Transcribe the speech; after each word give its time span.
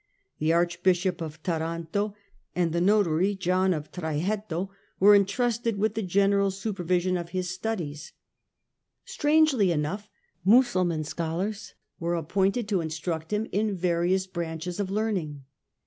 The 0.39 0.51
Archbishop 0.51 1.21
of 1.21 1.43
Taranto 1.43 2.15
and 2.55 2.73
the 2.73 2.81
notary 2.81 3.35
John 3.35 3.71
of 3.71 3.91
Trajetto 3.91 4.71
were 4.99 5.13
entrusted 5.13 5.77
with 5.77 5.93
the 5.93 6.01
general 6.01 6.49
supervision 6.49 7.17
of 7.17 7.29
his 7.29 7.51
studies. 7.51 8.11
THE 9.05 9.11
CHILD 9.11 9.33
OF 9.33 9.37
MOTHER 9.37 9.45
CHURCH 9.45 9.51
29 9.51 9.57
Strangely 9.61 9.71
enough, 9.71 10.09
Mussulman 10.43 11.03
scholars 11.03 11.73
were 11.99 12.15
appointed 12.15 12.67
to 12.69 12.81
instruct 12.81 13.31
him 13.31 13.47
in 13.51 13.67
the 13.67 13.73
various 13.73 14.25
branches 14.25 14.79
of 14.79 14.89
learning. 14.89 15.43